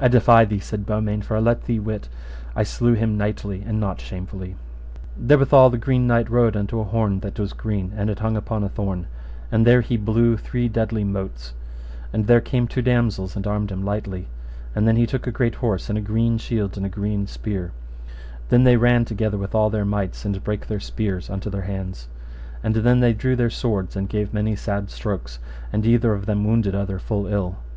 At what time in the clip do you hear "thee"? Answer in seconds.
0.44-0.60, 1.64-1.80